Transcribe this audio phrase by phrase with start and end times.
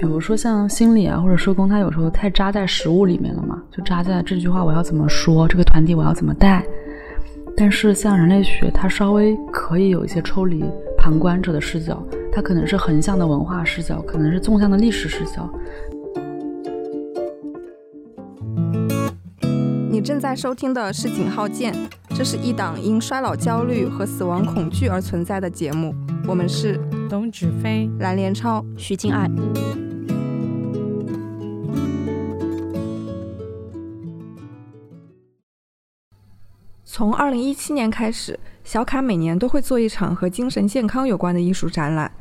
[0.00, 6.64] 比如说像心理啊或者社工，他有时候太扎在实物里面了嘛，就扎在这句话我要怎么说，这个团体我要怎么带。
[7.54, 10.64] 但是像人类学，它稍微可以有一些抽离
[10.96, 12.02] 旁观者的视角，
[12.32, 15.46] 它可能是横向的文化视角，可能是纵向的历史视角。
[19.90, 21.74] 你正在收听的是《井号键》，
[22.16, 25.94] 这是一档因衰老焦虑和死亡恐惧而存在的节目。
[26.26, 26.80] 我们是
[27.10, 29.30] 董芷飞、蓝连超、徐静爱。
[37.00, 42.12] 从二零一七年开始，小卡每年都会做一场和精神健康有关的艺术展览。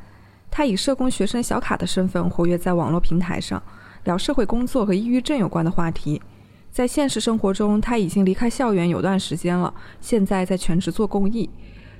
[0.50, 3.62] 他以社工学生小卡的身份活跃在网络平台上，
[4.06, 6.22] 聊社会工作和抑郁症有关的话题。
[6.72, 11.50] 在现实生活中，他已经离开校园有段时间了，现在在全职做公益。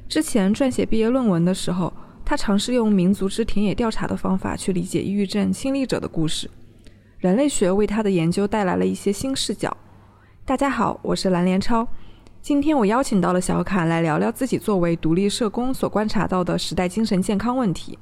[0.08, 1.92] 之前撰写毕业论文的时候，
[2.24, 6.50] 他尝试用民族之田野调查的方法去理解抑郁症亲历者的故事。
[7.18, 9.76] 人类学为他的研究带来了一些新视角。
[10.46, 11.86] 大家好，我是蓝连超。
[12.42, 18.00] 今天我邀请到了小卡来聊聊自己作为独立社工所观察到的时代精神健康问题。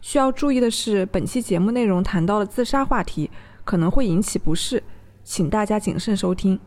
[0.00, 3.28] 需要注意的是，本期节目内容谈到了自杀话题，
[3.64, 4.82] 可能会引起不适，
[5.24, 6.58] 请大家谨慎收听。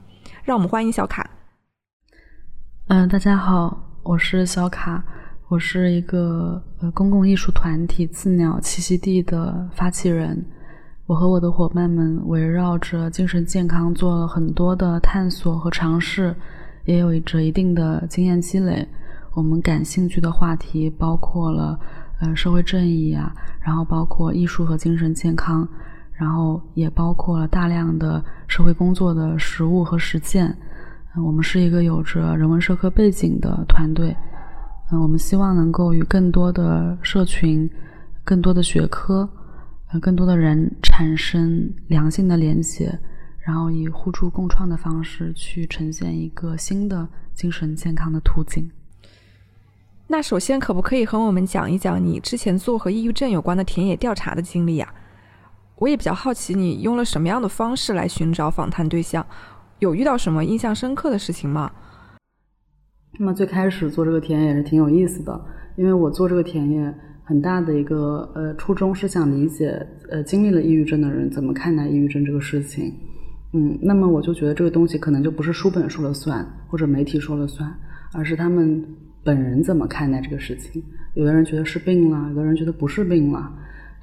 [0.44, 1.30] 让我们欢迎小卡。
[2.88, 5.04] 嗯，大家好，我是小卡，
[5.48, 10.46] 我是一个呃公共艺术团体刺鸟栖息地的发起人。
[11.06, 16.36] 我和我的伙伴们围绕着精神健康做了很多的探索和尝试。
[16.86, 18.88] 也有着一定的经验积累。
[19.34, 21.78] 我们感兴趣的话题包括了，
[22.22, 25.68] 呃，社会正义啊，然后包括艺术和精神健康，
[26.14, 30.48] 然后也包括了大量的社会工作的实务和实践。
[31.16, 34.16] 嗯，我们是一个有着人文社科背景的团队。
[34.92, 37.70] 嗯，我们希望能够与更多的社群、
[38.24, 39.28] 更多的学科、
[39.92, 42.98] 呃，更多的人产生良性的连接。
[43.46, 48.72] 然后以互助共创的方式去呈现一个新的精神健康的途径。
[50.08, 54.92] 那首先，可不可以和我们讲一讲你之前做和抑郁症有关的田野调查的经历呀？
[55.76, 59.24] 我也比较好奇，你用了什么样的方式来寻找访谈对象？
[59.78, 61.72] 有遇到什么印象深刻的事情吗？
[63.20, 65.46] 那么最开始做这个田野是挺有意思的，
[65.76, 72.94] 因为我做这个田野很大的一个呃初衷是想理解呃经历了抑郁症的人怎么看待抑郁症这个事情。
[73.58, 77.74] 嗯，那么我就觉得这个东西可能就不是书本说了算，或者媒体说了算，
[78.12, 78.84] 而是他们
[79.24, 80.84] 本人怎么看待这个事情。
[81.14, 83.50] 有的人觉得是病了，有的人觉得不是病了，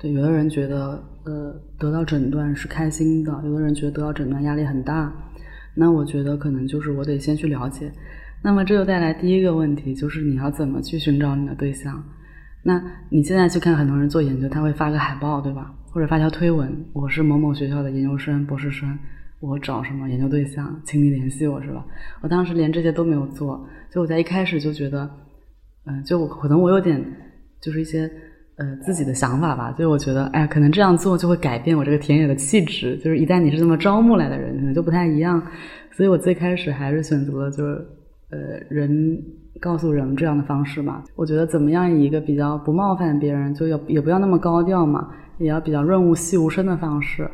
[0.00, 5.12] 对，有的人觉得呃得到诊断是开心的，有的人觉得得到诊断压力很大。
[5.74, 7.92] 那我觉得可能就是我得先去了解。
[8.42, 12.02] 那么这就带来第一个问题，就是你要怎么去寻找你的对象？
[12.62, 15.74] 那你现在去看很多人做研究，他会发个海报，对吧？
[15.90, 18.98] 或者发条推文，我是某某学校的研究生、博士生。
[19.42, 21.84] 我找什么研究对象，请你联系我，是吧？
[22.22, 23.60] 我当时连这些都没有做，
[23.90, 25.10] 就我在一开始就觉得，
[25.84, 27.04] 嗯，就我可能我有点
[27.60, 28.08] 就是一些
[28.56, 35.42] 呃自己的想法吧，所以我觉得，哎呀，可能这样做就会改变我这个田野的气质，就是一旦你是这么招募来的人，可能就不太一样。
[35.90, 37.84] 所以我最开始还是选择了就是
[38.30, 38.38] 呃
[38.70, 39.20] 人
[39.60, 41.02] 告诉人这样的方式吧。
[41.16, 45.08] 我觉得怎么样以一个比较不冒犯别人，就要也不要那么高调嘛，
[45.38, 47.28] 也要比较润物细无声的方式。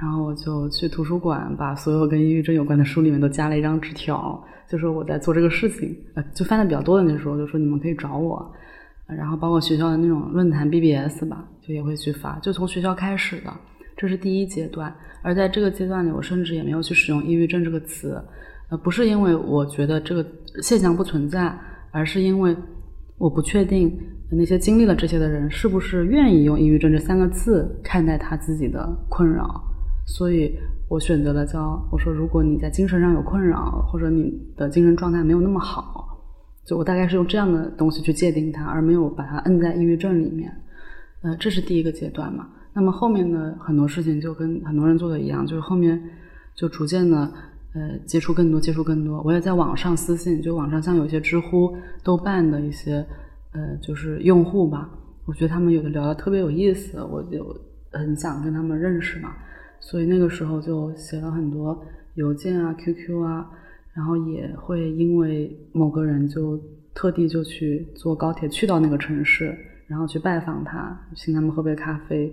[0.00, 8.48] 然后我就去图书馆，把所有跟抑郁症有关的书里面都加了一张纸条，就说我在做这个事情，呃，就翻的比较多的那时候，就说你们可以找我，
[9.06, 13.52] 然后包括学校的那种论坛 BBS 吧，就也会去发，就从学校开始的，
[13.96, 14.94] 这是第一阶段。
[15.20, 18.22] 而在这个阶段里，我甚至也没有去使用抑郁症这个词，
[18.70, 20.24] 呃，不是因为我觉得这个
[20.62, 21.52] 现象不存在，
[21.90, 22.56] 而是因为
[23.16, 23.92] 我不确定
[24.30, 29.60] 那些经历了这些的人是不是愿意用抑郁症这三个字看待他自己的困扰。
[30.10, 30.58] 所以
[30.88, 36.18] 我选择了教我说，如果你在精神上有困扰，或者你的精神状态没有那么好，
[36.64, 40.50] 就我大概是用这样的东西去界定它，而没有把它摁在抑郁症里面。
[41.22, 42.48] 呃，这是第一个阶段嘛。
[42.72, 46.02] 那么后面的很多事情就跟很多人做的一样，就是后面
[46.54, 47.30] 就逐渐的
[47.74, 49.20] 呃接触更多，接触更多。
[49.22, 53.06] 我也在网上私信，就网上像有一些知乎、豆瓣的一些
[53.52, 54.88] 呃就是用户吧，
[55.26, 57.44] 我觉得他们有的聊的特别有意思，我就
[57.92, 59.34] 很想跟他们认识嘛。
[59.80, 61.80] 所以那个时候就写了很多
[62.14, 63.50] 邮件啊、QQ 啊，
[63.94, 66.60] 然后也会因为某个人就
[66.94, 72.32] 特地就去坐高铁去到那个城市，然后去拜访他，请他们喝杯咖啡，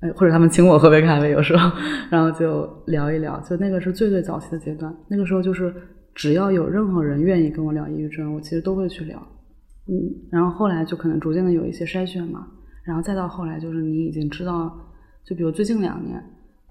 [0.00, 1.70] 哎，或者他们请我喝杯咖啡，有时候，
[2.10, 3.40] 然后就聊一聊。
[3.40, 5.72] 就那个是最最早期的阶段，那个时候就是
[6.14, 9.18] 只要有任何人愿意跟我聊抑郁症，我其实都会去聊。
[9.86, 9.94] 嗯，
[10.30, 12.46] 然后后来就可能逐渐的有一些筛选嘛，
[12.84, 14.88] 然后再到后来就是你已经知道。
[15.24, 16.20] 就比如最近两年，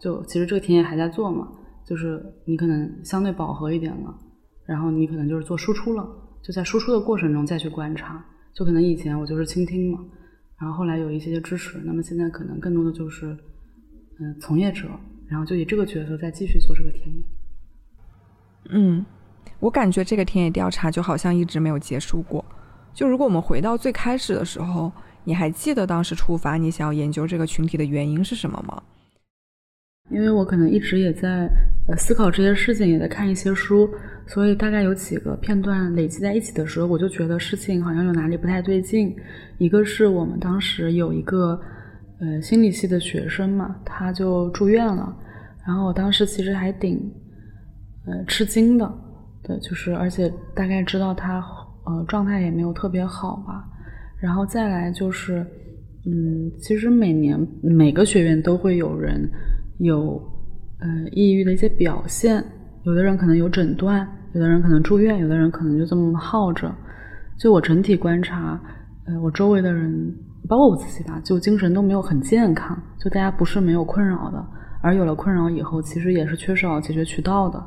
[0.02, 1.48] 就其实这个田野还在做嘛，
[1.86, 4.14] 就是你可能相对饱和一点了，
[4.66, 6.04] 然后你可能就是做输出了，
[6.42, 8.26] 就在输出的过程中再去观察。
[8.54, 10.00] 就可能以前我就是倾听嘛，
[10.60, 13.38] 然后后来有一些些支持，那么现在可能更多的就是，
[14.20, 14.90] 嗯，从业者，
[15.28, 17.24] 然后就以这个角色再继续做这个田野。
[18.72, 19.06] 嗯，
[19.60, 22.44] 我感觉这个田野调查就好像一直没有结束过。
[22.94, 24.92] 就如果我们回到最开始的时候，
[25.24, 28.84] 你还记得当时出发你想要研究这个群体的原因是什么吗？
[30.12, 31.50] 因为我可能一直也在
[31.88, 33.90] 呃思考这些事情，也在看一些书，
[34.28, 39.16] 所以大概有几个片段累积在一起的时候，我就觉得事情好像有哪里不太对劲。
[39.58, 41.60] 一个是我们当时有一个
[42.20, 45.16] 呃心理系的学生嘛，他就住院了，
[45.66, 46.98] 然后我当时其实还挺
[48.06, 48.92] 呃吃惊的，
[49.44, 51.44] 对，就是而且大概知道他
[51.86, 53.64] 呃状态也没有特别好吧。
[54.20, 55.46] 然后再来就是，
[56.06, 59.30] 嗯，其实每年每个学院都会有人。
[59.86, 60.22] 有，
[60.80, 62.44] 呃，抑郁的一些表现，
[62.84, 66.72] 有的人可能有诊断，有的人可能住院，有的人可能就这么耗着。
[67.40, 68.60] 就我整体观察，
[69.08, 70.16] 呃，我周围的人，
[70.48, 72.80] 包括我自己吧，就精神都没有很健康。
[73.00, 74.46] 就大家不是没有困扰的，
[74.84, 77.60] 而有了困扰以后，其实也是缺少解决渠道的。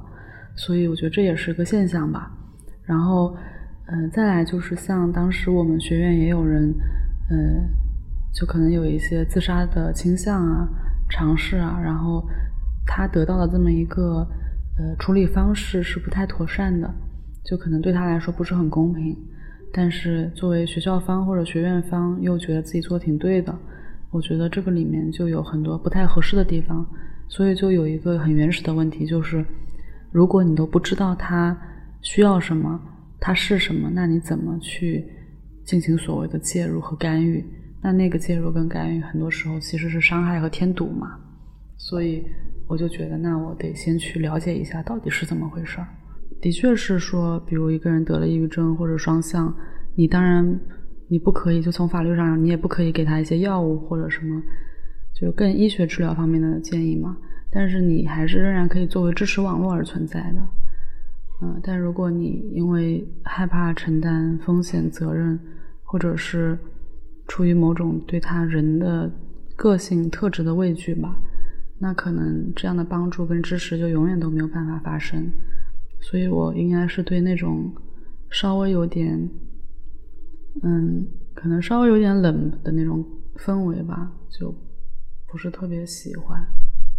[0.55, 2.31] 所以我觉得这也是一个现象吧。
[2.85, 3.37] 然后，
[3.87, 6.73] 嗯，再来就是像当时我们学院也有人，
[7.29, 7.37] 呃，
[8.33, 10.69] 就可能有一些自杀的倾向啊。
[11.15, 12.27] 尝试啊，然后
[12.85, 14.27] 他得到的这么一个
[14.77, 16.93] 呃处理方式是不太妥善的，
[17.45, 19.17] 就可能对他来说不是很公平。
[19.73, 23.57] 但是作为学校方或者学院方又觉得自己做的挺对的，
[24.11, 26.85] 我觉得这个里面就有很多不太合适的地方。
[27.29, 29.45] 所以就有一个很原始的问题，就是
[30.13, 31.57] 如果你都不知道他
[32.03, 32.81] 需要什么，
[33.19, 35.05] 他是什么，那你怎么去
[35.65, 37.45] 进行所谓的介入和干预？
[37.85, 41.19] 那那个介入跟干预，很多时候其实是伤害和添堵嘛，
[41.77, 42.25] 所以
[42.67, 45.87] 我就觉得，那我得先去了解一下到底是怎么回事儿。
[46.41, 49.55] 的确是说，比如一个人得了抑郁症或者双向，
[49.97, 50.59] 你当然
[51.09, 54.43] 你不可以就从法律上，你也不可以给他一些药物或者什么，
[55.15, 57.15] 就更医学治疗方面的建议嘛。
[57.53, 60.41] 但是你还是仍然可以作为支持网络而存在的。
[61.43, 65.39] 嗯，但如果你因为害怕承担风险责任，
[65.83, 66.59] 或者是
[67.27, 69.11] 出于某种对他人的
[69.57, 71.17] 个性特质的畏惧吧，
[71.79, 75.33] 那可能这样的帮助跟支持就永远都没有办法发生。
[76.01, 77.73] 所以我应该是对那种
[78.31, 79.19] 稍微有点，
[80.63, 83.03] 嗯，可能稍微有点冷的那种
[83.37, 84.55] 氛围吧，就
[85.27, 86.47] 不是特别喜欢。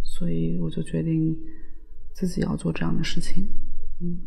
[0.02, 1.36] 所以我就决定
[2.14, 3.46] 自己要做这样的事情。
[4.00, 4.18] 嗯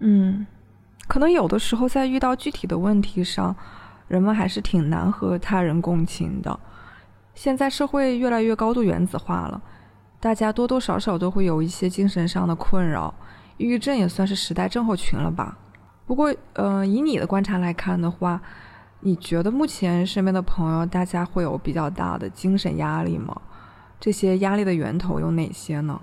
[0.00, 0.46] 嗯，
[1.06, 3.54] 可能有的时候在遇到具体的问题上。
[4.10, 6.58] 人们还是挺难和他人共情的。
[7.32, 9.62] 现在社会越来越高度原子化了，
[10.18, 13.14] 大家多多少少都会有一些精神上的困扰，
[13.56, 15.56] 抑郁症也算是时代症候群了吧。
[16.06, 18.42] 不过，呃，以你的观察来看的话，
[18.98, 23.40] 你觉得目前身边的朋友大家会有比较大的精神压力吗？
[24.00, 26.00] 这些压力的源头有哪些呢？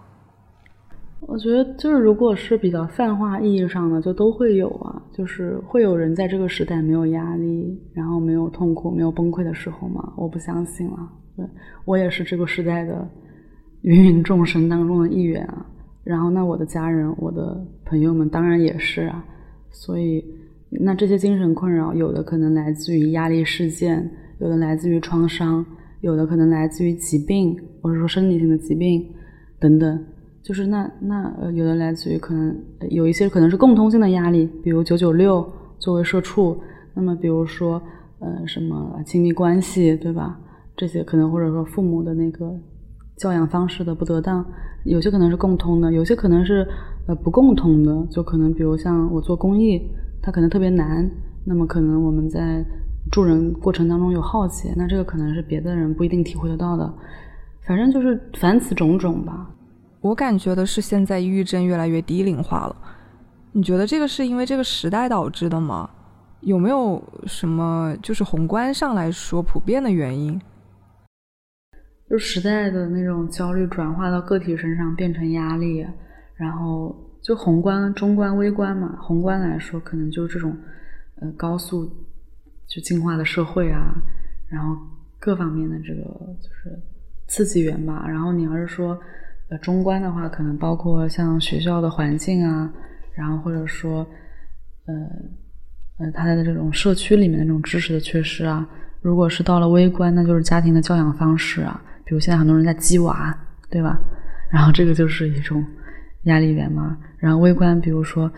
[1.19, 5.01] 我觉得就是，如果是比较泛化意义上的，就都会有啊。
[5.11, 10.13] 就是会有人在这个时代没有压力，然后没有痛苦、没有崩溃的时候吗？
[10.15, 11.11] 我不相信啊。
[11.35, 11.45] 对
[11.85, 13.07] 我也是这个时代的
[13.81, 15.65] 芸芸众生当中的一员啊。
[16.03, 19.25] 然后，那我的家人、我的朋友们当然也是啊。
[19.71, 20.23] 所以，
[20.69, 25.65] 那这些精神困扰，有的可能来自于压力事件，有的来自于创伤，
[26.01, 29.03] 有的可能来自于疾病，或者说生理性的疾病
[29.59, 29.99] 等等。
[30.47, 32.57] 就是那那呃，有的来自于可能
[32.89, 35.45] 有一些可能是共通性的压力，比如九九六
[35.77, 36.57] 作为社畜，
[36.93, 37.81] 那么比如说
[38.19, 40.39] 呃什么亲密关系对吧？
[40.77, 42.57] 这些可能或者说父母的那个
[43.17, 44.45] 教养方式的不得当，
[44.85, 46.65] 有些可能是共通的，有些可能是
[47.07, 49.81] 呃不共通的，就可能比如像我做公益，
[50.21, 51.11] 它可能特别难，
[51.43, 52.65] 那么可能我们在
[53.11, 56.93] 助人过程当中有好奇，那这个可能是别的人不一定体会得到的，
[57.67, 59.49] 反正就是凡此种种吧。
[60.07, 62.75] 我感觉的是，现在抑郁症越来越低龄化了。
[63.51, 65.89] 你觉得这个是因为这个时代导致的吗？
[66.39, 70.39] 有没有什么就是宏观上来说普遍的原因？
[72.09, 75.85] 就时代的那种焦虑转化到个体身上变成压力，
[76.35, 78.97] 然后就宏观、中观、微观嘛。
[79.01, 80.55] 宏观来说，可能就是这种
[81.19, 81.85] 呃高速
[82.65, 83.93] 就进化的社会啊，
[84.47, 84.77] 然后
[85.19, 86.03] 各方面的这个
[86.39, 86.79] 就是
[87.27, 88.05] 刺激源吧。
[88.07, 88.97] 然后你要是说。
[89.49, 92.71] 呃，中观的话，可能包括像学校的环境啊，
[93.15, 94.05] 然后或者说，
[94.85, 98.67] 呃，呃，他的这种社区里面的这种知识的缺失啊。
[99.01, 103.33] 如果是到了微观，那就是家庭的教养方式啊，比如现在很多人在鸡娃，
[103.69, 103.97] 对吧？
[104.51, 105.63] 然后这个就是一种
[106.23, 106.97] 压力源嘛。
[107.17, 108.29] 然后微观，比如说，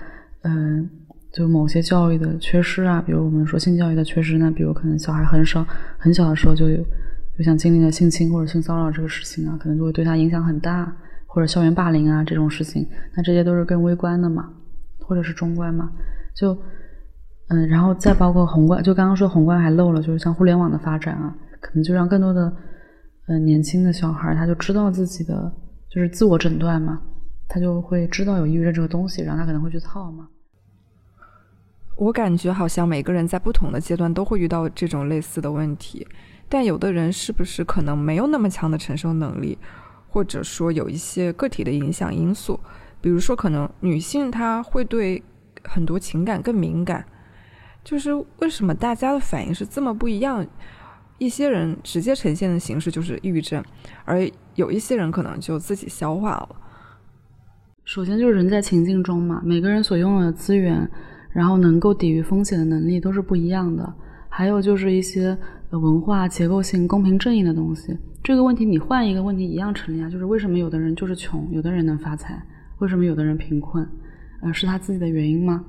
[0.44, 0.88] 嗯，
[1.32, 5.66] 就某些教育的缺失啊，比如我们说性教育的缺失那，比如可能小孩很少
[5.98, 6.86] 很小的时候就有，
[7.40, 14.54] 就像经历了性侵或者性骚扰这个事情啊，可能就会对他影响很大，或者校园霸凌啊这种事情，那这些都是更微观的嘛，
[15.00, 15.90] 或者是中观嘛，
[16.36, 16.56] 就。
[17.52, 22.56] 嗯，然后再包括宏观，就刚刚说宏观还漏了，就是像互联网的发展啊，可能就让更多的
[23.26, 25.52] 呃年轻的小孩，他就知道自己的
[25.90, 27.02] 就是自我诊断嘛，
[27.48, 30.28] 他就会知道有抑郁症这个东西，然后他可能会去套嘛。
[31.98, 36.06] 我感觉好像每个人在不同的阶段都会遇到这种类似的问题，
[36.50, 39.58] 但有的人是不是可能没有那么强的承受能力，
[40.10, 42.60] 或者说有一些个体的影响因素，
[43.00, 45.24] 比如说可能女性她会对
[45.64, 47.06] 很多情感更敏感。
[47.82, 50.46] 就是为什么大家的反应是这么不一样？
[51.18, 53.64] 一些人直接呈现的形式就是抑郁症，
[54.06, 56.50] 而有一些人可能就自己消化了。
[57.86, 60.90] 首先就是人在情境中嘛，每个人所拥有的资源，
[61.32, 63.94] 然后能够抵御风险的能力都是不一样的。
[64.30, 65.38] 还有就是一些
[65.72, 67.98] 文化结构性、公平正义的东西。
[68.24, 72.42] 这个问题你换一个问题一样成立啊，就是为什么有的人就是穷，有的人能发财？
[72.78, 73.86] 为什么有的人贫困？
[74.42, 75.66] 呃，是他自己的原因吗？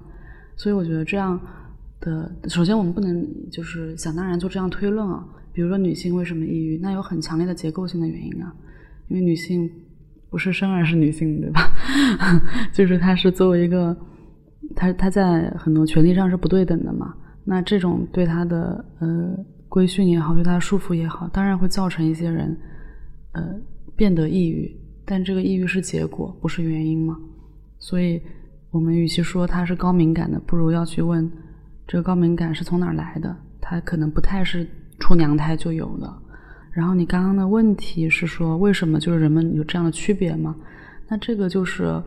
[0.56, 1.40] 所以我觉得这样。
[2.00, 5.22] 的，首先我们不能就是想当然做这样推论啊。
[5.52, 8.54] 比如说女性为什么抑郁，那有很强烈的结构性的原因啊。
[9.08, 9.70] 因为女性
[10.30, 11.60] 不是生而是女性，对吧？
[12.72, 13.94] 就是她是作为一个，
[14.74, 17.14] 她她在很多权利上是不对等的嘛。
[17.50, 19.36] 那这种对他的呃
[19.68, 22.56] 规训也好，对他的束缚也好，当然会造成一些人
[23.32, 23.42] 呃
[23.96, 24.70] 变得抑郁。
[25.04, 27.18] 但这个抑郁是结果，不是原因嘛。
[27.80, 28.22] 所以
[28.70, 31.28] 我们与其说她是高敏感的，不如要去问。
[31.88, 33.36] 这个高敏感是从哪儿来的？
[33.60, 34.64] 它可能不太是
[35.00, 36.08] 出娘胎就有的。
[36.70, 40.54] 然后你刚刚的问题是说，为什么就是人们有这样的区别吗？
[41.08, 42.00] 那这个就是，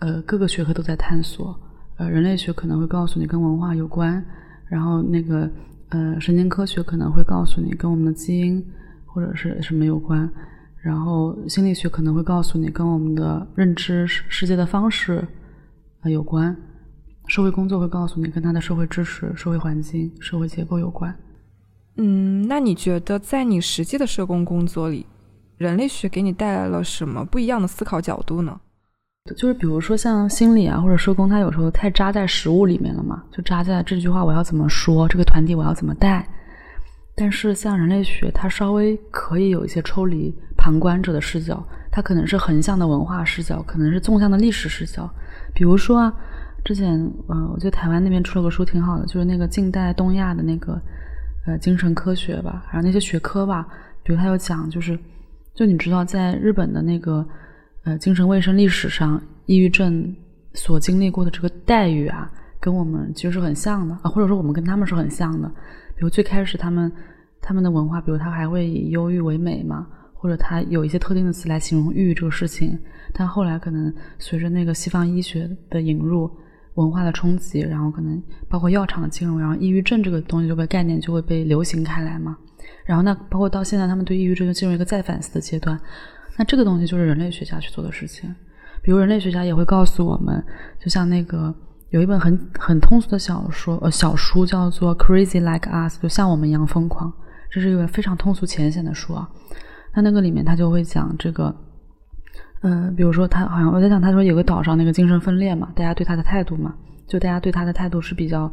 [0.00, 1.58] 呃，各个学科都在探索。
[1.96, 4.22] 呃，人类学可能会告诉你跟文化有关，
[4.68, 5.50] 然后那个
[5.88, 8.64] 呃，神经科学可能会告诉你跟我们的基因
[9.04, 10.28] 或者是什么有关，
[10.82, 15.26] 然后心理学可能会告诉你跟我们的认知世界的方式
[16.02, 16.56] 呃有关。
[17.28, 21.12] 社会工作会告诉你，跟他的社会知识、社会环境、社会结构有关。
[21.96, 25.04] 嗯，那你觉得在你实际的社工工作里，
[25.56, 28.60] 人类学给你带来了什么不一样的思考角度呢？
[29.34, 36.26] 就是比如说像心理啊，或者社工，它有时候太扎在实物里面了嘛，就扎在这句话我要怎么说，这个团体我要怎么带。
[37.14, 45.10] 但是像人类学，它稍微可以有一些抽离旁观者的视角，它可能是横向的文化视角，可能是纵向的历史视角。
[45.54, 46.12] 比如说啊。
[46.64, 50.76] 之前，呃，我觉得台湾那边出了个书挺好的，就是那个近代东亚的那个，
[51.46, 53.68] 呃，精神科学吧，还有那些学科吧。
[54.02, 54.98] 比如他有讲，就是，
[55.54, 57.24] 就你知道，在日本的那个，
[57.86, 60.12] 呃，精神卫生历史上，抑郁症
[60.54, 62.28] 所经历过的这个待遇啊，
[62.58, 65.48] 跟我们其实是很像的啊，或者说我们跟他们是很像的。
[65.94, 66.92] 比如最开始他们
[67.40, 72.76] 他们的文化，比如他还会以忧郁为美嘛，或者他有一些特定的词来形容抑郁这个事情，
[73.14, 76.30] 但后来可能随着那个西方医学的引入。
[76.76, 82.36] 文化的冲击，然后可能包括药厂的进入，然后抑郁症这个东西就被概念就会被流行开来嘛。
[82.84, 85.80] 然后那包括到现在，他们对抑郁症就进入一个再反思的阶段。
[86.36, 88.34] 那这个东西就是人类学家去做的事情。
[88.82, 90.44] 比如人类学家也会告诉我们，
[90.78, 91.54] 就像那个
[91.90, 97.12] 有一本很很通俗的小说，呃，小书叫做《Crazy Like Us》，就像我们一样疯狂。
[97.50, 99.28] 这是一本非常通俗浅显的书啊。
[99.94, 101.54] 那那个里面他就会讲这个。
[102.62, 106.74] 嗯，比如说他好像我在想，他说有个岛上那个精神分裂嘛，大家对他的态度嘛，
[107.06, 108.50] 就大家对他的态度是比较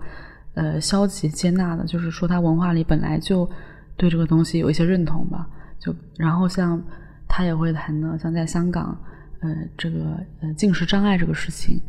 [0.56, 3.50] 呃消极接纳的，就是说他文化里本来就
[3.98, 5.48] 对这个东西有一些认同吧。
[5.80, 6.80] 就然后像
[7.28, 8.98] 他也会谈到，像在香港，
[9.42, 11.80] 呃，这个呃进食障碍这个事情，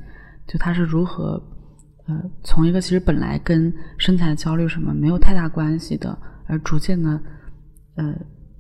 [0.46, 1.42] 就他是如何
[2.06, 7.20] 呃从一个其实本来跟身材焦虑什么没有太大关系的，而逐渐的
[7.96, 8.14] 呃。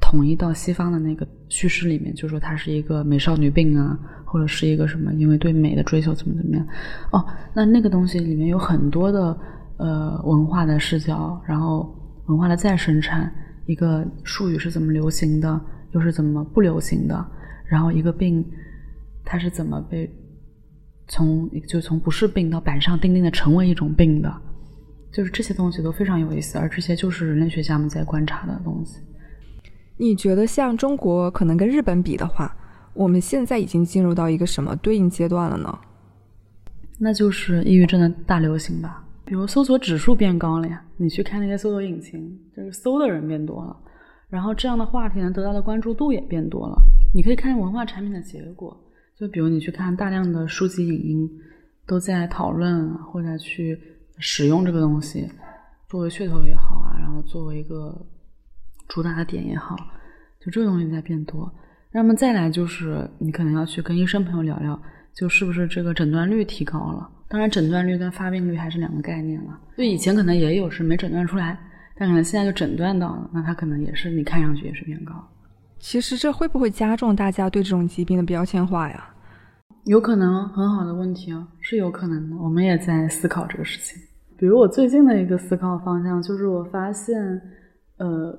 [0.06, 6.64] 统一到西方的那个叙事里面，就说她是一个美少女病啊，或者是一个什么，因为对美的追求怎么怎么样。
[7.10, 9.36] 哦，那那个东西里面有很多的
[9.78, 11.92] 呃文化的视角，然后
[12.26, 13.32] 文化的再生产，
[13.66, 15.58] 一个术语是怎么流行的，
[15.94, 17.26] 又是怎么不流行的，
[17.66, 18.44] 然后一个病
[19.24, 20.08] 它是怎么被
[21.08, 24.34] 从就从不是病到板上钉钉的成为一种病的，
[25.12, 29.00] 就是这些东西都非常有意思，而这些就是人类学家们在观察的东西。
[29.96, 32.54] 你觉得像中国可能跟日本比的话，
[32.94, 35.78] 我们现在已经进入到一个什么对应阶段了呢？
[36.98, 39.04] 那就是抑郁症的大流行吧。
[39.24, 43.76] 比如搜索指数变高了呀，你去看那些搜索引擎，就是搜的人变多了，
[44.34, 46.76] 然后这样的话题呢，得到的关注度也变多了。
[47.14, 48.76] 你可以看文化产品的结果，
[49.16, 51.30] 就比如你去看大量的书籍影音
[51.86, 53.78] 都在讨论或者去
[54.18, 55.30] 使用这个东西，
[55.88, 57.96] 作为噱头也好啊，然后作为一个
[58.88, 59.76] 主打的点也好，
[60.40, 61.48] 就这个东西在变多。
[61.92, 64.82] 那么再来就是你可能要去跟医生朋友聊聊，
[65.14, 67.08] 就是不是这个诊断率提高了？
[67.28, 69.60] 当然，诊断率跟发病率还是两个概念了。
[69.76, 71.56] 就以前可能也有是没诊断出来。
[71.96, 75.14] 但可能现在就诊断到了，那他可能也是你看上去也是偏高。
[75.78, 79.10] 其实这会不会加重大家对这种疾病的标签化呀？
[79.84, 82.36] 有可能，很好的问题哦，是有可能的。
[82.36, 84.00] 我们也在思考这个事情。
[84.38, 87.40] 比如我最近的一个思考方向就是，我发现，
[87.98, 88.34] 呃，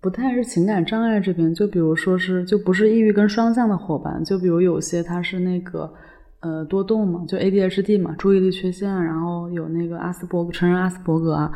[0.00, 5.90] 不太是情感障碍这边，就比如说是就不是抑郁跟双向的伙伴，就比如有些他是那个
[6.40, 11.52] 呃多动嘛，就 ADHD 嘛，注意力缺陷，然后有那个阿斯伯格，成人阿斯伯格啊。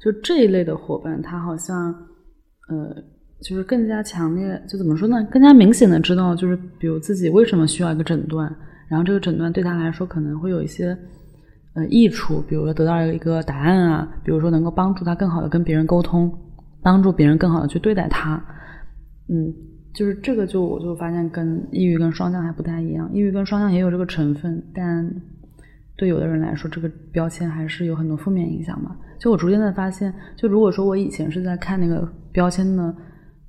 [0.00, 1.92] 就这一类的伙伴，他好像，
[2.68, 2.94] 呃，
[3.42, 5.26] 就是更加强烈，就怎么说呢？
[5.30, 8.54] 更加明显的知道，就是比如自己为什么需要一个诊断，
[8.88, 10.96] 然后这个诊断对他来说可能会有一些
[11.74, 16.32] 呃益处，比如说得到一个答案啊，比如说能够帮助他更好的跟别人沟通，
[16.82, 18.42] 帮助别人更好的去对待他。
[19.28, 19.52] 嗯，
[19.94, 25.12] 就是这个就我就发现跟抑郁跟双向还不太一样，抑郁跟双向也有这个成分，但。
[25.96, 28.96] 对有的人来说，这个标签还是有很多负面影响嘛。
[29.18, 32.94] 就我逐渐在发现，就如果说我以前是在看那个标签的，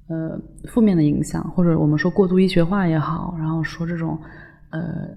[0.08, 4.20] 呃，负面的影响，或者我们说过度医学化也好，然后说这种，
[4.72, 5.08] 呃，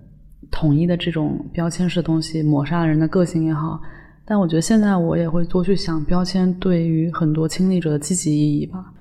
[0.50, 3.80] 统一的这种标签式的东西抹杀了人的个性也好，
[4.26, 8.92] 但我觉得现在我也会多去想标签对于很多亲历者的积极意义吧。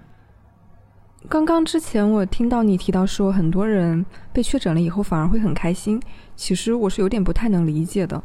[1.29, 4.03] 刚刚之前我听到你提到说，很多人
[4.34, 6.01] 被确诊了以后反而会很开心。
[6.36, 8.22] 其实我是有点不太能理解的，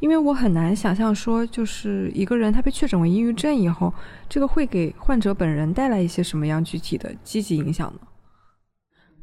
[0.00, 3.92] 因为我很难想象说，就是一个人他被确诊为抑郁症以后，
[4.28, 8.00] 这个会给患者本人带来一些什么样具体的积极影响呢？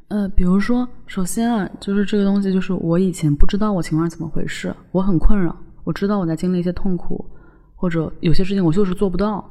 [0.09, 7.25] 呃，比如说，首先啊，就是这个东西，就是我以前不知道我情况是怎么回事，我很困扰，我知道我在经历一些痛苦，
[7.75, 9.43] 或者有些事情我就是做不到，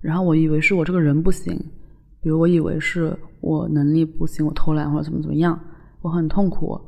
[0.00, 1.56] 然后我以为是我这个人不行。
[2.20, 5.58] 比如我以为是我能力不行，我偷懒或者怎么怎么样，
[6.02, 6.80] 我很痛苦。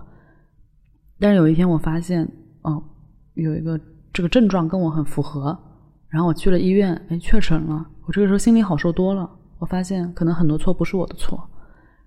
[1.18, 2.26] 但是有一天我发现，
[2.62, 2.82] 哦，
[3.36, 3.80] 有一个
[4.12, 5.56] 这个症状跟我很符合，
[6.08, 7.86] 然后我去了医院，哎，确诊了。
[8.06, 9.30] 我这个时候心里好受多了。
[9.58, 11.42] 我发现可能很多错不是我的错，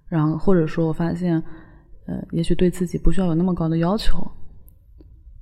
[0.07, 1.41] 然后或者说我发现，
[2.05, 4.19] 呃，也许对自己不需要有那么高的要求。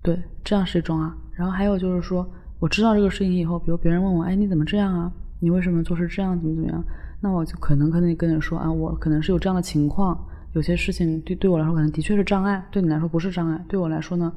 [0.01, 1.15] 对，这样是一种啊。
[1.33, 2.25] 然后还有就是说，
[2.59, 5.11] 我知道这个事情以后，比如别人问我，哎，你怎么这样啊？
[5.39, 6.39] 你为什么做事这样？
[6.39, 6.83] 怎么怎么样？
[7.21, 10.17] 那我就可能可能跟你说啊，我可能是有这样的情况，
[10.53, 14.33] 有些事情对对我来说可能的确是障碍，对你来说不是障碍，对我来说呢，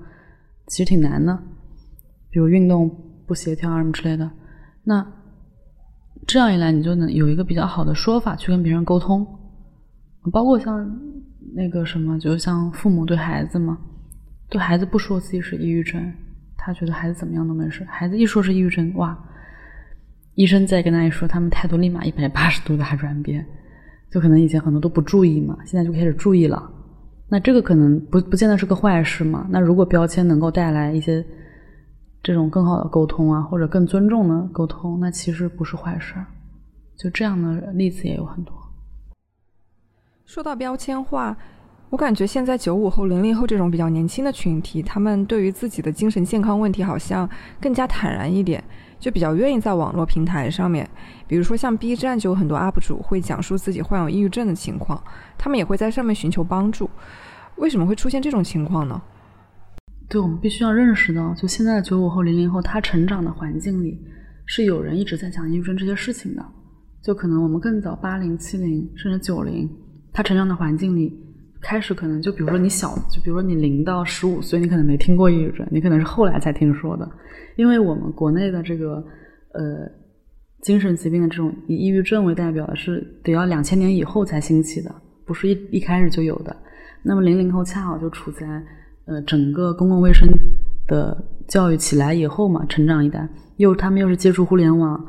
[0.71, 1.37] 其实挺难的，
[2.31, 2.89] 比如运动
[3.27, 4.31] 不协调啊什么之类的。
[4.85, 5.05] 那
[6.29, 9.27] 这样一来，你就能有一个比较好的说法去跟别人沟通，
[10.33, 10.89] 包括像
[11.57, 13.77] 那个什么，就像父母对孩子嘛，
[14.49, 16.01] 对孩子不说自己是抑郁症，
[16.57, 19.19] 他觉得孩子怎么样都没事，孩子一说是抑郁症，哇！
[20.37, 23.45] 医生再跟他一说，他们态度立马一百八十度大 转变，
[24.13, 26.71] 就可能以前很多都不注意嘛，现在就开始注意了。
[27.33, 29.47] 那这个可能不不见得是个坏事嘛。
[29.49, 31.25] 那如果标签能够带来一些
[32.23, 36.15] 这种更好的沟通啊，或者更尊重的沟通，那其实不是坏事。
[36.97, 38.53] 就这样的例子也有很多。
[40.27, 41.37] 说到标签化，
[41.89, 47.29] 我感觉现在九五后、零零后这种比较年轻的群体，他们对于自己的精神健康问题好像
[47.61, 48.63] 更加坦然一点。
[49.01, 50.89] 就比较愿意在网络平台上面，
[51.27, 55.03] 比如说像 B 站，就有很多 UP 主会讲述自己患有抑郁症的情况，
[55.39, 56.89] 他们也会在上面寻求帮助。
[57.57, 59.01] 为什么会出现这种情况呢？
[60.09, 63.99] 对，我们必须要认识到，就现在的九五后、零零后，他成长的环境里
[64.45, 66.45] 是有人一直在讲抑郁症这些事情的。
[67.03, 69.71] 就可能我们更早八零、七零甚至九零，
[70.13, 71.19] 他成长的环境里
[71.61, 77.09] 开始可能就比如说你小，就比如说你零到十五岁，你可能没听过抑郁症，你可能是后来才听说的。
[77.57, 79.05] 因为我们国内的这个
[79.53, 79.87] 呃
[80.63, 84.95] 精神疾病的这种以抑郁症为代表的是得要两千年以后才兴起的，
[85.27, 86.57] 不是一一开始就有的。
[87.03, 88.47] 那么零零后恰好就处在
[89.07, 90.29] 呃整个公共卫生
[90.87, 91.17] 的
[91.49, 95.03] 教育起来以后嘛，成长一代又他们又是接触互联网，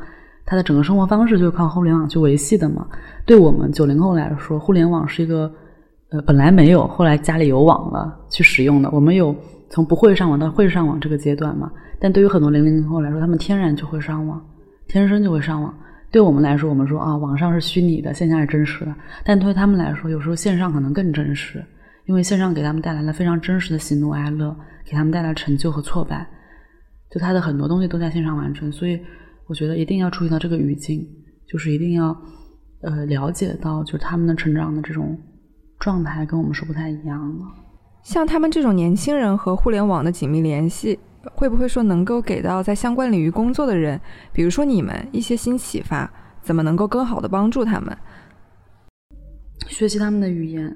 [0.46, 2.88] 他的整个生活方式就是靠互联网去维系的嘛。
[3.26, 5.54] 对我们九零后来说，互联网是一个
[6.12, 8.90] 呃本来没有，后来家里有网了去使用的。
[8.92, 9.36] 我们有
[9.70, 11.72] 从不会上网到会上网这个阶段嘛。
[12.00, 14.44] 但对于很多零零后来说，他们天然就会上网，
[14.88, 15.74] 天生就会上网。
[16.12, 18.94] 对我们来说，我们说啊，网上是虚拟的，线下是真实的。
[19.24, 21.64] 但对他们来说，有时候线上可能更真实，
[22.06, 26.28] 因为线上给他们带来了非常真实的喜怒哀乐，给他们带来成就和挫败。
[27.10, 29.00] 就他的很多东西都在线上完成，所以
[29.48, 31.08] 我觉得一定要注意到这个语境，
[31.48, 32.14] 就是一定要
[32.82, 35.18] 呃了解到，就是他们的成长的这种
[35.82, 37.44] 状态跟我们是不太一样的。
[38.02, 40.98] 像他们这种年轻人和互联网的紧密联系，
[41.36, 44.00] 会不会说能够给到在相关领域工作的人，
[44.32, 46.10] 比如说你们一些新启发？
[46.42, 47.96] 怎么能够更好的帮助他们
[49.68, 50.76] 学习他们的语言？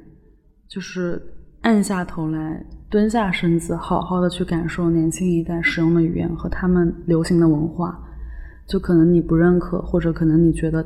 [0.68, 1.20] 就是
[1.62, 8.00] 按下头来，蹲下身子，好好的去感受年轻一代使用的语言和他们流行的文化。
[8.68, 10.86] 就可能你不认可，或者可能你觉得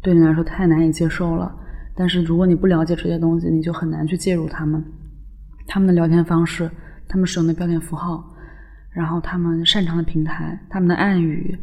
[0.00, 1.54] 对你来说太难以接受了。
[1.96, 4.84] 但是如果你不了解这些东西，你就很难去介入他们。
[5.66, 6.70] 他们的聊天方式，
[7.08, 8.24] 他们使用的标点符号，
[8.90, 11.58] 然后他们擅长的平台，他们的暗语，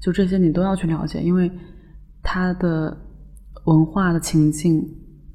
[0.00, 1.50] 就这些你都要去了解，因为
[2.22, 2.96] 他的
[3.64, 4.86] 文化的情境，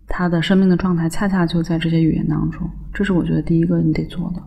[0.08, 2.70] 他的生命的状态，恰恰就在这些语言当中。
[2.94, 4.42] 这是我觉得第一个你得做的。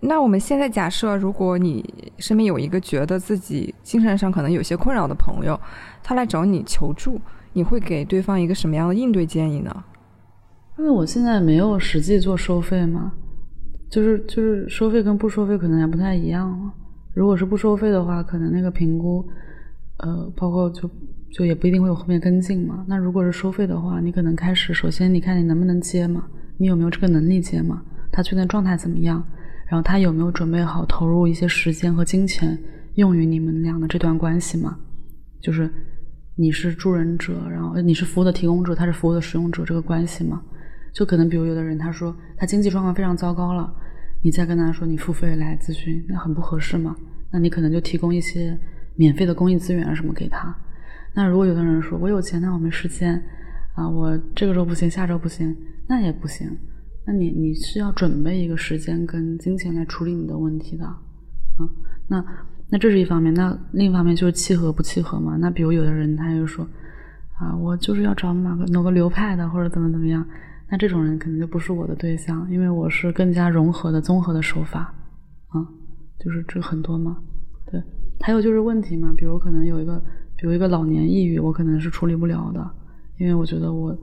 [0.00, 5.58] 那我们现在假设，如果你身边有一个觉得自己精神上可能有些困扰的朋友，
[6.02, 7.20] 他来找你求助，
[7.52, 9.84] 你会给对方一个什么样的应对建议呢？
[10.78, 13.12] 因为我现在没有实际做收费嘛，
[13.90, 16.72] 就是就是收费跟不收费可能还不太一样。
[17.14, 19.22] 如果是不收费的话，可能那个评估，
[19.98, 20.88] 呃，包括就
[21.30, 22.84] 就也不一定会有后面跟进嘛。
[22.88, 26.24] 那如果是收费的话，你可能开始首先你看你能不能接嘛，
[26.56, 27.82] 你有没有这个能力接嘛？
[28.10, 29.22] 他最近状态怎么样？
[29.68, 32.58] 然后他有没有准备好投入一些时间和金钱
[32.94, 34.76] 用于你们俩的这段关系嘛？
[35.40, 35.70] 就是
[36.42, 40.42] 你是助人者，然后你是服务的提供者，他是服务的使用者，这个关系嘛？
[40.92, 43.72] 就可能，比如有的人他说他经济状况非常糟糕了，
[44.22, 46.96] 你再跟他说你付费来咨询，那很不合适嘛。
[47.30, 48.58] 那你可能就提供一些
[48.96, 50.52] 免费的公益资源什么给他。
[51.14, 53.22] 那如果有的人说我有钱，但我没时间
[53.76, 55.56] 啊，我这个周不行，下周不行，
[55.88, 56.50] 那也不行。
[57.06, 60.84] 那你你是要准备一个时间跟金钱来处理你的问题的，
[61.60, 61.70] 嗯，
[62.08, 62.24] 那
[62.72, 65.36] 那这是一方面，那另一方面就是契合不契合嘛。
[65.38, 66.66] 那比如有的人他就说
[67.38, 70.26] 啊，我就是要找某个某个流派的或者怎么怎么样。
[70.70, 74.94] 那这种人可能就不是我的对象，因为我是更加融合的综合的手法，
[75.48, 75.68] 啊，
[76.18, 77.18] 就是这很多嘛，
[77.70, 77.78] 对，
[78.20, 80.02] 还有就是问题嘛，比如可能有一个，
[80.34, 82.70] 比如一个老年抑郁，我可能是处理不了的，
[83.18, 83.94] 因为我觉得我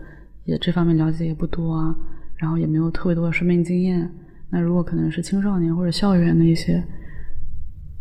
[0.45, 1.95] 也这方面了解也不多啊，
[2.35, 4.07] 然后也没有特别多的生命经验。
[4.51, 6.83] 那如果可能是青少年或者校园的一些，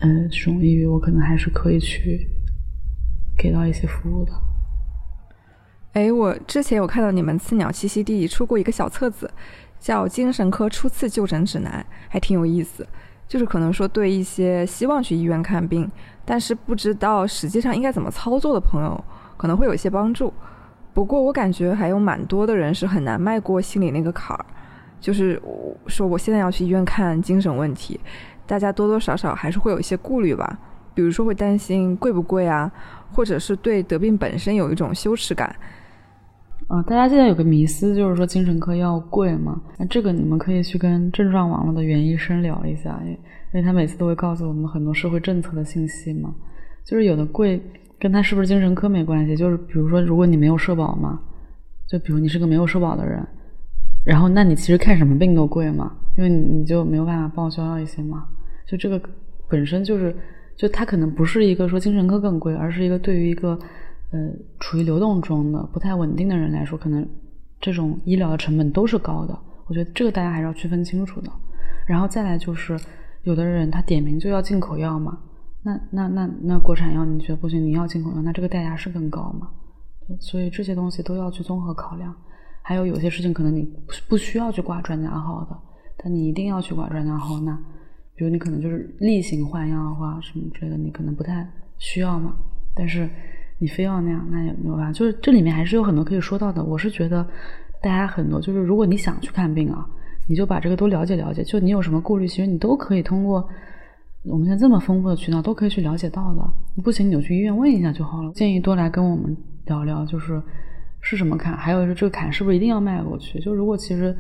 [0.00, 2.28] 嗯，这种抑郁，我可能还是可以去
[3.37, 4.32] 给到一些服务的。
[5.94, 9.28] 哎，我之前有看到你们刺鸟栖息地出过一个小册子，
[9.80, 12.87] 叫《精神科初次就诊指南》，还挺有意思。
[13.26, 15.90] 就是可能说对一些希望去医院看病，
[16.24, 19.04] 但是不知道实际上应该怎么操作的朋友，
[19.37, 20.32] 可能会有一些帮助。
[20.94, 24.46] 不过我感觉还有蛮多的人是很难迈过心里那个坎儿，
[25.00, 25.40] 就是
[25.87, 28.00] 说我现在要去医院看精神问题，
[28.48, 30.58] 大家多多少少还是会有一些顾虑吧，
[30.94, 32.72] 比如说会担心贵不贵啊，
[33.12, 35.54] 或者是对得病本身有一种羞耻感。
[36.66, 39.61] 啊，大家现在有个迷思，就是说精神科要贵嘛？
[39.78, 43.16] 那这个你们可以去跟症状网络的袁医生聊一下，因
[43.52, 46.34] 为他每次都会告诉我们很多社会政策的信息嘛。
[46.84, 47.62] 就是有的贵
[47.98, 51.18] 跟他是不是精神科没关系，就是比如说如果你没有社保嘛，
[51.87, 53.26] 就比如你是个没有社保的人，
[54.04, 58.26] 然后那你其实看什么病都贵嘛，因为你就没有办法报销一些嘛。
[58.68, 59.00] 就这个
[59.48, 60.14] 本身就是，
[60.57, 63.59] 就它可能不是一个说精神科更贵，而是一个对于一个。
[64.11, 67.07] 呃，处于流动中的不太稳定的人来说，可能
[67.61, 69.38] 这种医疗的成本都是高的。
[69.66, 71.31] 我觉得这个大家还是要区分清楚的。
[71.87, 72.74] 然后再来就是，
[73.24, 75.18] 有的人他点名就要进口药嘛，
[75.62, 79.50] 那那那那国产药你觉得不行，你要进口药，那这个代价是更高嘛？
[80.18, 82.14] 所以这些东西都要去综合考量。
[82.62, 83.70] 还有有些事情可能你
[84.09, 85.59] 不需要去挂专家号的，
[85.98, 87.59] 但你一定要去挂专家号，那
[88.18, 92.35] 比如你可能就是例行换药的话什么之类的，你可能不太需要嘛。
[92.74, 93.09] 但是。
[93.61, 94.92] 你非要那样，那也没有办法。
[94.92, 96.62] 就是这里面还是有很多可以说到的。
[96.62, 97.26] 我是觉得，
[97.83, 99.85] 大家很多就是，如果你想去看病啊，
[100.28, 101.42] 你就把这个都了解了解。
[101.42, 103.44] 就你有什么顾虑，其实你都可以通过
[104.22, 106.83] 我们现在这么丰富的渠道，都可以去了解到的。
[106.85, 108.31] 不行，你就去医院问一下就好了。
[108.31, 110.40] 建议多来跟我们聊聊，就是
[111.00, 113.40] 是什么坎，还有就是这个坎是不是一定要迈过去？
[113.40, 114.16] 就如果其实，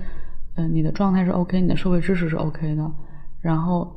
[0.56, 2.90] 嗯，你的状态是 OK，你的社会知识是 OK 的，
[3.40, 3.90] 然后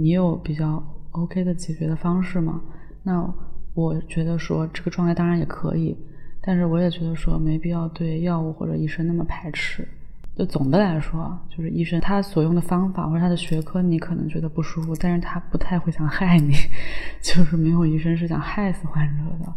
[0.00, 2.60] 你有比较 OK 的解决的方式吗，
[3.02, 3.34] 那。
[3.74, 5.96] 我觉得说这个状态当然也可以，
[6.42, 9.86] 但是我也觉得说没必要对药物或者医生那么排斥。
[10.34, 16.54] 就总的来说，就是医生他所用的方法或者他的学科，你可能觉得不舒服，但是他不太会想害你，
[17.22, 19.54] 就是没有医生是想害死患者的。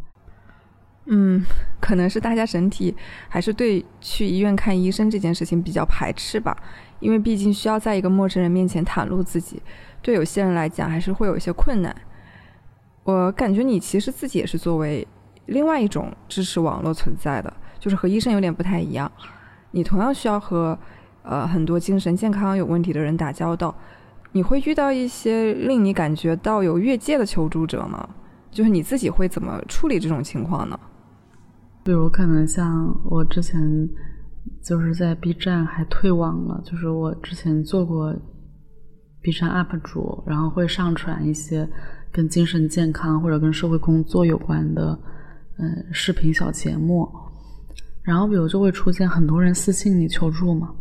[1.13, 1.45] 嗯，
[1.82, 2.95] 可能是大家整体
[3.28, 6.56] 还是对去医院看医生这件事情比较排斥吧，
[7.02, 9.62] 因为毕竟需要在一个陌生人面前袒露自己，
[10.02, 11.93] 对有些人来讲还是会有一些困难。
[13.04, 15.06] 我感觉你其实自己也是作为
[15.47, 19.12] 另外一种支持网络存在的，就是和医生有点不太一样。
[19.71, 20.80] 你同样需要和
[21.24, 23.76] 呃很多精神健康有问题的人打交道，
[24.32, 28.08] 你会遇到一些令你感觉到有越界的求助者吗？
[28.50, 30.80] 就是你自己会怎么处理这种情况呢？
[31.83, 33.89] 比如可能像我之前
[34.61, 38.15] 就是在 B 站还退网了，就是我之前做过
[39.21, 41.67] B 站 UP 主，然后会上传一些
[42.11, 44.97] 跟精神健康或者跟社会工作有关的
[45.57, 47.07] 嗯视频小节目，
[48.03, 50.73] 然后比如就会出现很多人私信你求助嘛，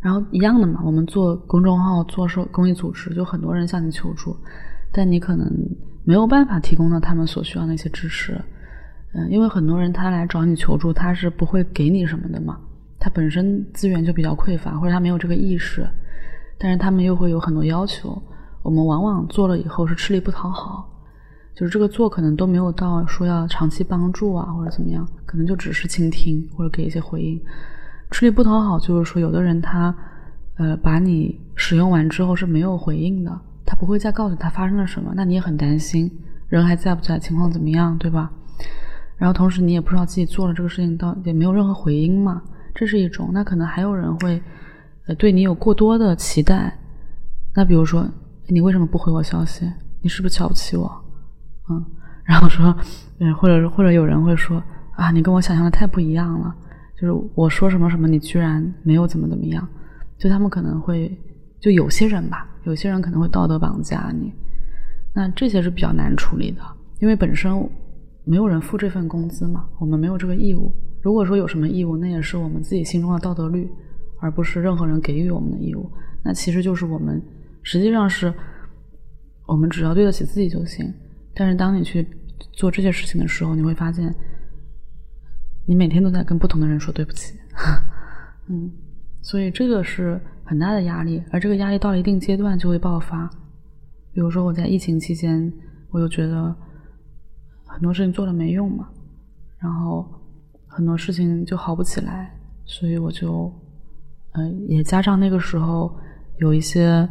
[0.00, 4.36] 然后一样的嘛，我们做公众号做社公益组织，就很多人向你求助，
[4.92, 5.46] 但你可能。
[6.04, 8.32] 没有办法提供到他们所需要的一些支持，
[9.14, 12.58] 嗯，因为很多人他来找你求助，他是不会给你什么的嘛，
[12.98, 15.88] 他本身资源就比较匮乏，或者他没有这个意识，
[16.58, 18.20] 但是他们又会有很多要求，
[18.62, 20.88] 我们往往做了以后是吃力不讨好，
[21.54, 27.40] 就是这个做可能都没有到说要长期帮助啊或者怎么样，可能就只是倾听或者给一些回应，
[28.10, 29.94] 吃力不讨好就是说有的人他
[30.56, 33.40] 呃把你使用完之后是没有回应的。
[33.70, 36.10] 他不会再告诉他发生了什么，那你也很担心，
[36.48, 38.32] 人还在不在，情况怎么样，对吧？
[39.18, 42.40] 然后同时你也不知道自己做了这个事情到也没有任何回音嘛，
[42.74, 43.30] 这是一种。
[43.32, 44.40] 那可能还有人会，
[45.06, 46.72] 呃，对你有过多的期待。
[47.54, 48.08] 那比如说，
[48.46, 49.70] 你为什么不回我消息？
[50.00, 50.90] 你是不是瞧不起我？
[51.68, 51.84] 嗯，
[52.24, 52.74] 然后说，
[53.18, 54.62] 嗯，或者或者有人会说，
[54.96, 56.54] 啊，你跟我想象的太不一样了，
[57.00, 59.68] 就是我说什么什么，你居然没有怎么怎么样，
[60.16, 61.16] 就他们可能会。
[61.60, 64.32] 就有些人吧，有些人可能会道德绑架你，
[65.12, 66.62] 那这些是比较难处理的，
[67.00, 67.52] 因为本身
[68.28, 70.70] 没有人付这份工资嘛，我们没有这个义务。
[71.00, 73.68] 如果说有什么义务，那也是我们自己心中的道德律，
[74.20, 75.90] 而不是任何人给予我们的义务。
[76.22, 77.22] 那其实就是我们
[77.62, 78.32] 实际上是，
[79.46, 80.92] 我们只要对得起自己就行。
[81.34, 82.06] 但是当你去
[82.52, 84.14] 做这些事情的时候，你会发现，
[85.66, 87.34] 你每天都在跟不同的人说对不起，
[88.48, 88.70] 嗯，
[89.22, 90.20] 所以这个是。
[90.48, 93.28] 很大的压力，而这个压力到了一定阶段就会爆发。
[94.14, 95.52] 比如说我在疫情期间，
[95.90, 96.56] 我就觉得
[97.78, 98.88] 很多事情做了没用嘛，
[99.60, 100.04] 然后
[100.66, 102.28] 很多事情就好不起来，
[102.64, 103.52] 所以我就，
[104.32, 105.96] 呃，也加上那个时候
[106.38, 107.08] 有一些，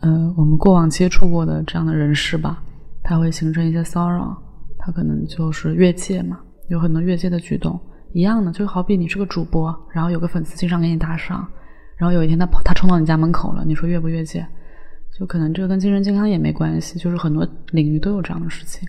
[0.00, 2.62] 呃，我们过往接触过的这样的人士吧，
[3.02, 4.36] 他会形成一些骚扰，
[4.76, 7.80] 他可能就是越界嘛，有很多越界的举动，
[8.12, 11.48] 一样的，就好比你是个主播，然后有个粉丝经常给你打赏。
[11.96, 14.46] 然后有一天他跑，他冲到你家门口了，你说越不越界？
[15.18, 18.86] 就可能这个跟精神健康也没关系，就是很多领域都有这样的事情。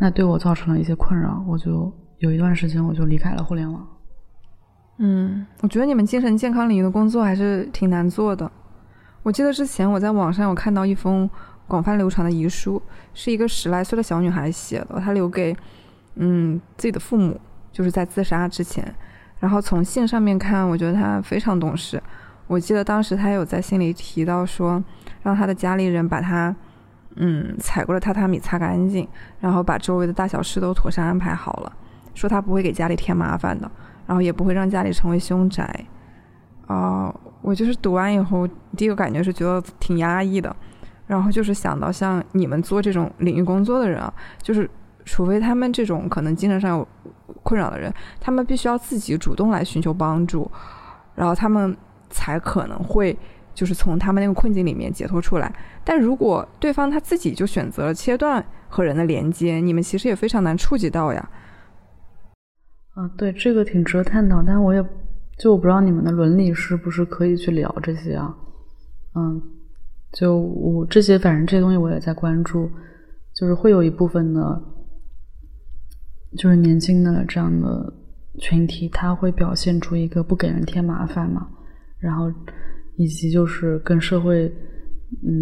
[0.00, 3.86] 那对我造成了一些困扰，我就有一段时间我就离开了互联网。
[4.98, 8.50] 嗯，我觉得你们精神健康领域的工作还是挺难做的。
[9.22, 11.28] 我记得之前我在网上有看到一封
[11.68, 12.82] 广泛流传的遗书，
[13.12, 15.54] 是一个十来岁的小女孩写的，她留给
[16.14, 17.38] 嗯自己的父母，
[17.70, 18.94] 就是在自杀之前。
[19.38, 22.02] 然后从信上面看，我觉得她非常懂事。
[22.46, 24.82] 我记得当时她有在信里提到说，
[25.22, 26.54] 让她的家里人把她，
[27.20, 29.06] 嗯，踩过的榻榻米擦干净，
[29.38, 31.72] 然后把周围的大小事都妥善安排好了，
[32.14, 33.70] 说他不会给家里添麻烦的，
[34.06, 35.84] 然后也不会让家里成为凶宅。
[36.66, 40.54] 啊，我就是读完以后，第一个感觉是觉得挺压抑的，
[41.06, 44.68] 然后就是想到像你们做这种领域工作的人啊，就是
[45.04, 46.88] 除非他们这种可能精神上有。
[47.42, 50.50] 困扰的人，他们必须要自己主动来寻求帮助，
[51.14, 51.74] 然后他们
[52.10, 53.16] 才可能会
[53.60, 55.54] 就是从他们那个困境里面解脱出来。
[55.84, 61.30] 但如果对方他自己就选择了切断和人的连接，你们其实也非常难触及到呀。
[62.94, 64.82] 啊，对，这个挺值得探讨，但我也
[65.38, 68.34] 就我不知道你们的伦理是不是可以去聊这些啊。
[69.14, 69.42] 嗯，
[70.12, 72.70] 就我这些，反正这些东西我也在关注，
[73.34, 74.62] 就是会有一部分的。
[76.38, 77.92] 就是年轻的这样的
[78.38, 81.48] 群体，他会表现出一个不给人添麻烦嘛，
[81.98, 82.32] 然后
[83.00, 84.52] 以及就是跟社会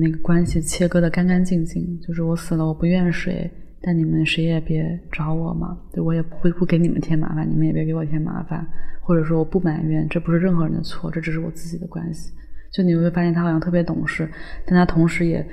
[0.01, 3.51] 那个关系切割的干干净净，就是我死了我不怨谁，
[3.83, 8.65] 但你们谁也别找我嘛，就我也不会不给你们添麻烦，你们也别给我添麻烦，
[9.03, 12.33] 或者说我不埋怨，这不是任何人的错，这只是我自己的关系。
[12.73, 14.31] 就你会发现他好像特别懂事，
[14.65, 15.45] 但他同时也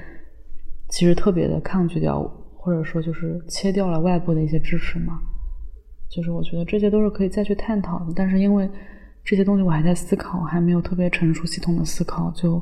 [0.90, 2.22] 其实特别的抗拒掉。
[2.58, 5.20] 或者说，就是切掉了外部的一些支持嘛，
[6.10, 8.14] 就是我觉得这些都是可以再去探讨的。
[8.16, 8.68] 但是因为
[9.26, 12.62] 这些东西我还在思考，还没有特别成熟系统的思考，就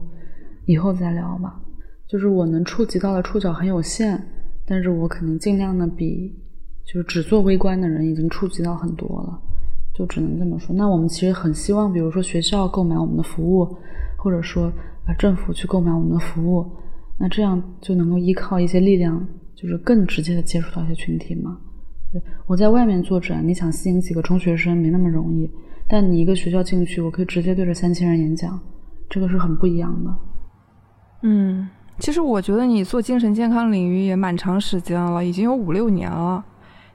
[0.66, 1.62] 以后再聊吧。
[2.08, 4.20] 就是我能触及到的触角很有限，
[4.66, 6.34] 但是我肯定尽量的比
[6.86, 9.40] 就是只做微观的人已经触及到很多了，
[9.94, 10.74] 就只能这么说。
[10.76, 13.78] 那我们其实很希望，比如说学校购买我们的服务，
[14.18, 14.72] 或者说
[15.06, 16.66] 啊政府去购买我们的服务，
[17.20, 19.28] 那这样就能够依靠一些力量。
[19.56, 21.58] 就是更直接的接触到一些群体嘛，
[22.12, 25.50] 对，我在外面做展，你想吸引几个中学生没那么容易，
[25.88, 28.60] 但你一个学校进去，我可以直接对着三千人演讲，
[29.10, 30.16] 这个是很不一样的。
[31.24, 31.70] 嗯，
[32.00, 36.44] 其实我觉得你做精神健康领域也蛮长时间了，已经有五六年了。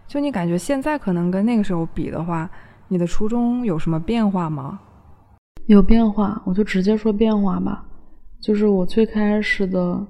[0.06, 2.50] 就你感觉现在可能跟那个时候比的话，
[2.88, 4.80] 你的初衷有什么变化吗？
[5.66, 7.84] 有变化，我就直接说变化吧。
[8.40, 10.06] 就是我最开始的，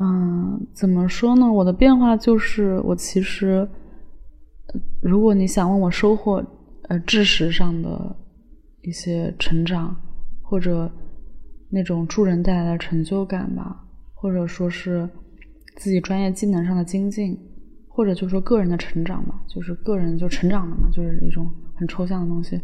[0.00, 1.52] 嗯，怎么说呢？
[1.52, 3.68] 我的变化就是我其实，
[5.02, 6.42] 如果你想问我收获，
[6.88, 8.16] 呃，知识上的
[8.82, 9.94] 一些成长，
[10.42, 10.90] 或者
[11.70, 15.08] 那种助人带来的成就感吧，或者说是
[15.76, 17.38] 自己专业技能上的精进，
[17.88, 22.60] 或者就说个人的成长嘛，就是个人就成长了嘛，就是一种很抽象的东西。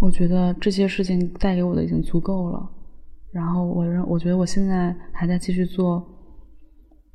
[0.00, 2.70] 我觉得这些事情带给我的已经足够了。
[3.32, 6.06] 然后我认，我觉得我现在还在继续做，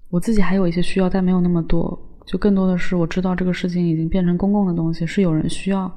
[0.10, 5.90] 我自己还有一些需要，但没有那么多，就更多的是我知道这个事情已经变成公共的东西，是有人需要，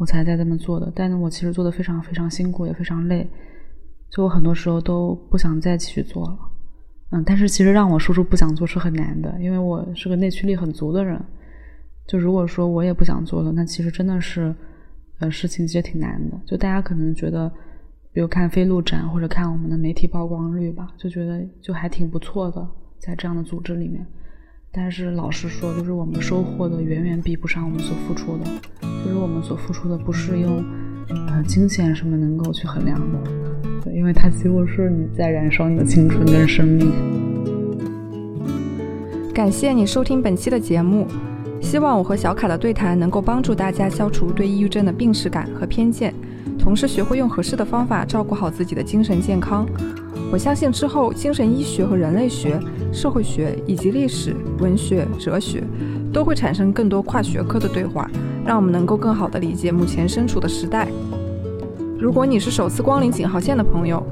[0.00, 0.90] 我才在这么做的。
[0.96, 3.28] 但是我其实做的非常非常辛苦，也非常累，
[4.10, 6.38] 就我很多时候都不想再继续做了。
[7.10, 11.22] 嗯，但是其实让我说出不想做是很难的，因为我是个内驱力很足的人。
[12.08, 14.52] 就如果说我也不想做了，那其实真的是，
[15.20, 16.40] 呃，事情其实挺难的。
[16.44, 17.52] 就大家可能觉得。
[18.12, 24.04] 比如看飞鹿展或者看我们的媒体曝光率吧，就觉得就还挺不错的，在这样的组织里面。
[24.72, 28.44] 但是老实说，就是我们收获的远远比不上我们所付出的，
[29.04, 30.64] 就是我们所付出的不是用
[31.08, 33.18] 呃金钱什么能够去衡量的，
[33.82, 36.92] 对，因为它几乎是你在燃烧你的青春跟生命。
[39.34, 41.04] 感谢你收听本期的节目，
[41.60, 46.14] 希望我和小卡的对谈能够帮助大家消除对抑郁症的病耻感和偏见。
[46.60, 49.66] 同时学会用合适的方法照顾好自己的精神健康。
[50.32, 52.58] 我相信之后，精神医学和人类学、
[52.92, 55.62] 社会学以及历史、文学、哲学
[56.12, 58.08] 都会产生更多跨学科的对话，
[58.46, 60.88] 让我们能够更好地理解目前身处的时代。
[61.98, 64.02] 如果你是首次光临井号线的朋友，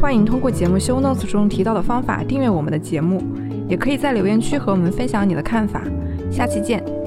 [0.00, 3.22] 欢迎通过节目 show notes 中提到的方法订阅我们的节目，
[3.68, 5.82] 也可以在留言区和我们分享你的看法。
[6.30, 6.99] 下期见。